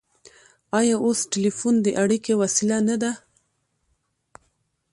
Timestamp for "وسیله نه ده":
2.41-3.11